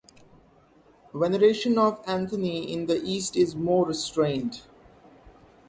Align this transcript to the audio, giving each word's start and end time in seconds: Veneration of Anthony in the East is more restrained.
Veneration 1.13 1.77
of 1.77 2.01
Anthony 2.07 2.73
in 2.73 2.87
the 2.87 2.95
East 3.03 3.35
is 3.37 3.55
more 3.55 3.85
restrained. 3.85 4.63